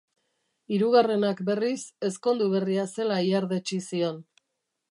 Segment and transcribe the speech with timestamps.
[0.77, 4.19] Hirugarrenak, berriz, ezkondu berria zela ihardetsi zion.